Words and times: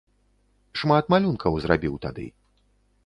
Шмат 0.81 1.11
малюнкаў 1.15 1.53
зрабіў 1.67 1.93
тады. 2.07 2.25